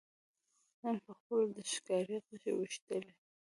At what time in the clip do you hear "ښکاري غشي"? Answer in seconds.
1.71-2.51